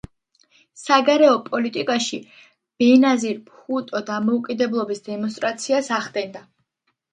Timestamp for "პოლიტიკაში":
1.49-2.19